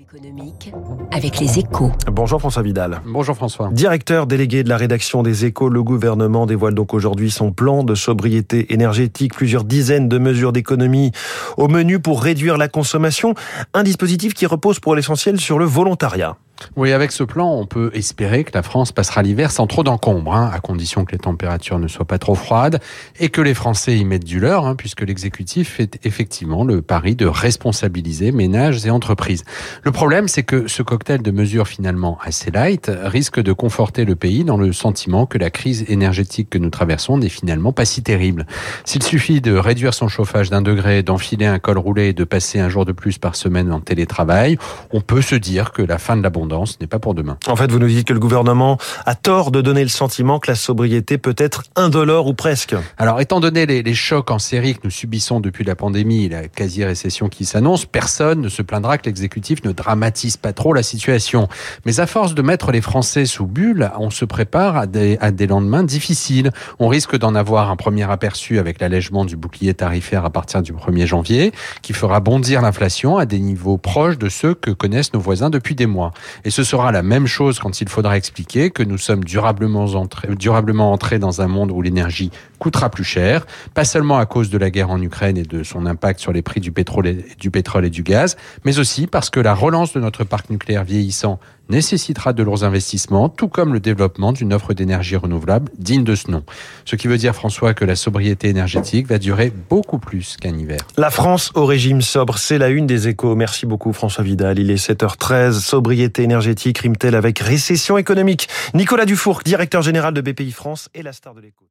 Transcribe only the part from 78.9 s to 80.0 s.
sommes durablement